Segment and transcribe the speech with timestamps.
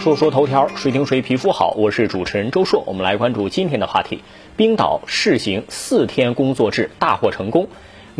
[0.00, 1.74] 说说头条，谁听谁皮肤好。
[1.76, 4.22] 我是主持人周硕，我们来关注今天的话题：
[4.56, 7.68] 冰岛试行四天工作制大获成功。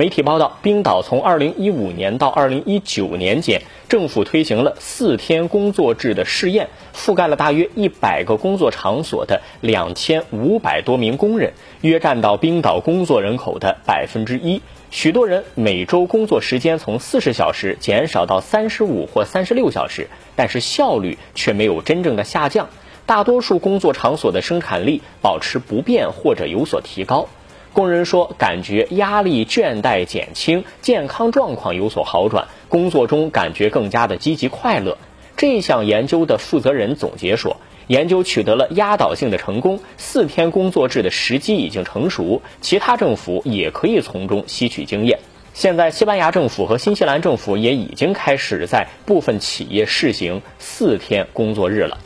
[0.01, 11.53] 媒体报道，冰岛从2015年到2019年间，政府推行了四天工作制的试验，覆盖了大约100个工作场所的2500多名工人，
[11.83, 14.63] 约占到冰岛工作人口的百分之一。
[14.91, 22.71] 许多人每周工作时间从40小时减少到35或36小时，但是效率却没有真正的下降。
[23.05, 27.29] 大多数工作场所的生产力保持不变或者有所提高。
[27.73, 34.99] 工人说，感觉压力、倦怠减轻，健康状况有所好转，工作中感觉更加的积极快乐。
[35.37, 37.57] 这项研究的负责人总结说，
[37.87, 45.19] 研究取得了压倒性的成功，四天工作制的时机已经成熟，其他政府也可以从中吸取经验。
[45.55, 51.99] 现在，西班牙政府和新西兰政府也已经开始在部分企业试行四天工作日了。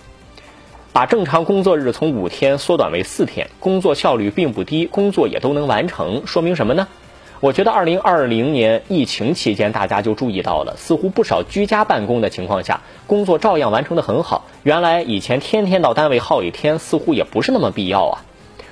[0.95, 6.87] 把正常工作日从五天缩短为四天，工作效率并不低，工作也都能完成，说明什么呢？
[7.41, 14.45] 我觉得二零二零年疫情期间，大家就注意到了，似乎不少居家办公的情况下，工作照样完成的很好。
[14.63, 18.23] 原来以前天天到单位耗一天，似乎也不是那么必要啊。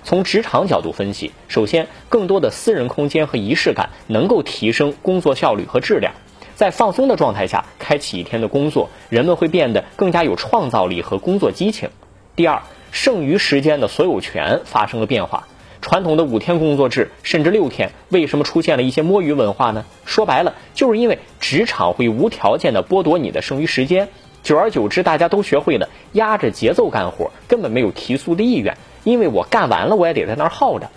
[0.05, 6.13] 从职场角度分析，首先，更多的私人空间和仪式感能够提升工作效率和质量。
[6.55, 11.91] 在放松的状态下开启一天的工作，人们会变得更加有创造力和工作激情。
[12.35, 15.47] 第二，剩余时间的所有权发生了变化。
[15.83, 19.85] 传统的五天工作制，甚至六天，为什么出现了一些摸鱼文化呢？
[20.07, 24.09] 说白了，就是因为职场会无条件的剥夺你的剩余时间。
[24.43, 30.89] 久而久之，大家都学会了压着节奏干活，根本没有提速的意愿，因为我干完了，我也得在那儿耗着。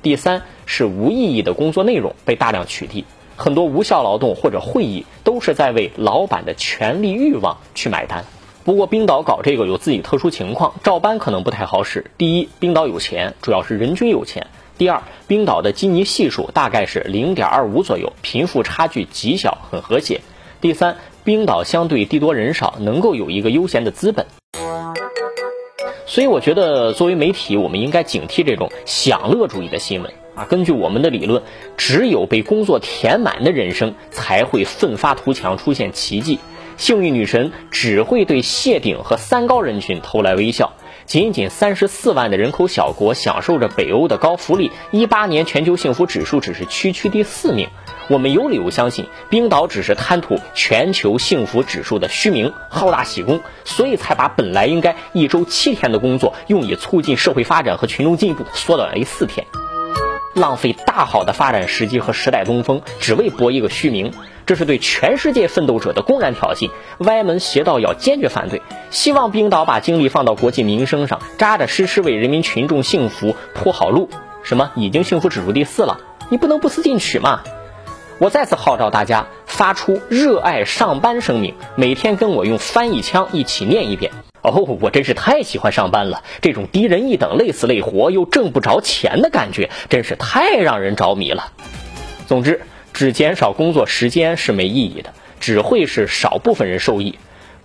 [0.00, 3.02] 第三，是无意义的工作内容被大量取缔，
[3.34, 8.24] 很多无效劳动或者会议都是在为老板的权力欲望去买单。
[8.64, 12.10] 不过冰岛搞这个有自己特殊情况，照搬可能不太好使。
[12.16, 14.42] 第一，冰岛有钱，主要是人均有钱；
[14.78, 20.20] 第二，冰岛的基尼系数大概是零点二五左右，贫富差距极小，很和谐；
[20.62, 24.24] 第三，冰岛相对地多人少，能够有一个悠闲的资本。
[26.06, 30.44] 所以我觉得，作为媒体，我们应该警惕这种享乐主义的新闻啊。
[30.44, 31.42] 根据我们的理论，
[31.76, 36.38] 只有被工作填满的人生，才会奋发图强，出现奇迹。
[36.76, 40.72] 幸运女神只会对谢顶和三高人群投来微笑。
[41.06, 44.70] 仅仅三十四万的人口小国，享受着北欧的高福利。
[44.90, 47.68] 一八年全球幸福指数只是区区第四名。
[48.08, 59.46] 我们有理由相信，冰岛只是贪图全球幸福指数的虚名，好大喜功，所以才把本来应该一周七天的工作，用以促进社会发展和群众进步，缩短为四天，
[60.34, 64.12] 浪费大好的发展时机和时代东风，只为博一个虚名。
[64.46, 68.60] 这是对全世界奋斗者的公然挑衅，歪门邪道要坚决反对。
[68.90, 74.10] 希望冰岛把精力放到国计民生上，扎扎实实为人民群众幸福铺好路。
[74.42, 74.70] 什么？
[74.74, 75.98] 已经幸福指数第四了？
[76.28, 77.42] 你不能不思进取嘛！
[78.18, 84.12] 我再次号召大家发出热爱上班声明，每天跟我用翻译腔一起念一遍。
[84.50, 91.52] 哦，我真是太喜欢上班了，这种低人一等、累死累活又挣不着钱的感觉，真是太让人着迷了。
[92.26, 92.60] 总之。
[92.96, 97.18] 只减少工作时间是没意义的，只会是少部分人受益。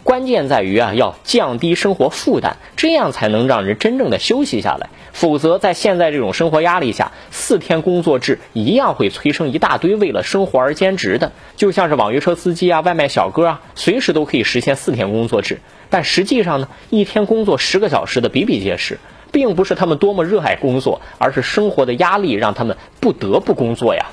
[0.03, 4.89] 关键在于啊，要降低生活负担，这样才能让人真正的休息下来。
[5.11, 15.59] 否则，在现在这种生活压力下，四天工作制一样会催生一大堆为了生活而兼职的，就像是网约车司机啊、外卖小哥啊，随时都可以实现四天工作制。
[15.89, 18.99] 但实际上呢，一天工作十个小时的比比皆是，
[19.31, 24.05] 并不是他们多么热爱工作，而是生活的压力让他们不得不工作呀。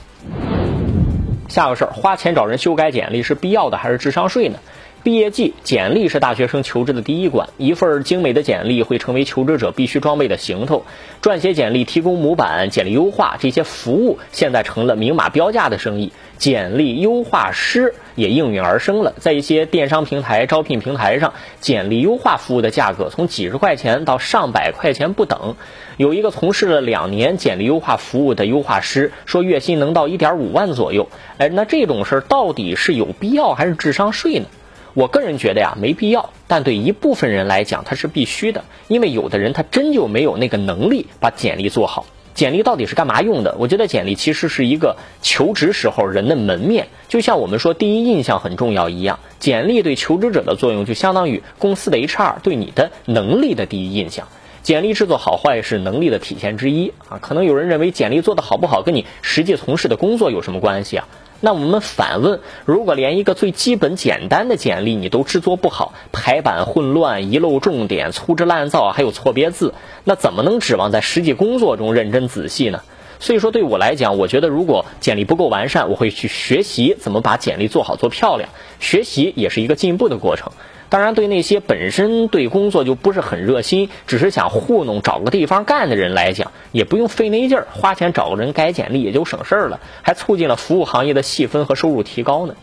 [1.49, 4.59] 下个事儿，花钱找人修改简历是必要的还是智商税呢？
[5.07, 7.49] 毕业季，简历是大学生求职的第一关。
[7.59, 10.83] 一份精美的简历会成为求职者必须装备的行头。
[11.23, 16.13] 撰写简历、提供模板、简历优化这些服务，现在成了明码标价的生意。
[16.39, 19.15] 简历优化师也应运而生了。
[19.21, 25.55] 在一些电商平台、招聘平台上，简历优化服务的价格从几十块钱到上百块钱不等。
[25.99, 31.09] 有一个从事了两年简历优化服务的优化师说，月薪能到一点五万左右。
[31.39, 34.47] 哎，那这种事儿到底是有必要还是智商税呢？
[34.97, 42.07] 我个人觉得呀，没必要，但对一部分人来讲，它是必须的，因为有的人他真就没有那个能力把简历做好。
[42.33, 43.55] 简历到底是干嘛用的？
[43.59, 54.27] 我觉得简历其实是一个求职时候人的门面，就像我们说第一印象很重要一样，简历对求职者的作用就相当于公司的 HR 对你的能力的第一印象。
[54.63, 57.19] 简历制作好坏是能力的体现之一啊。
[57.21, 61.07] 可能有人认为简历做的好不好跟你实际从事的工作有什么关系啊？
[61.41, 69.75] 那我们反问：如果连一个最基本简单的简历你都制作不好，排版混乱、遗漏重点、粗制滥造，还有错别字，
[70.05, 72.81] 那怎么能指望在实际工作中认真仔细呢？
[73.19, 78.49] 所以说，对我来讲，我觉得如果简历不够完善，我会去学习怎么把简历做好、做漂亮。
[78.79, 80.53] 学习也是一个进步的过程。
[80.89, 92.55] 当然，对那些本身对工作就不是很热心，只是想糊弄找个地方干的人来讲，也不用费那劲儿，花钱找个人改简历也就省事儿了，还促进了服务行业的细分和收入提高呢。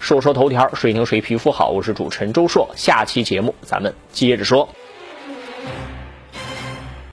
[0.00, 4.68] 说说头条，谁听谁皮肤好，我是主持人周硕，下期节目咱们接着说。